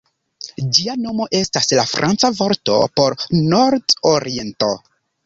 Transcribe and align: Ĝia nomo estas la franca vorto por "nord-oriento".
Ĝia 0.77 0.93
nomo 1.01 1.27
estas 1.39 1.69
la 1.79 1.85
franca 1.91 2.31
vorto 2.39 2.79
por 3.01 3.17
"nord-oriento". 3.53 4.71